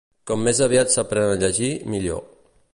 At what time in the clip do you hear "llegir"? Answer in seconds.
1.45-1.71